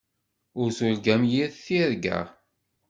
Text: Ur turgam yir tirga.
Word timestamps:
Ur 0.59 0.69
turgam 0.77 1.23
yir 1.31 1.49
tirga. 1.63 2.19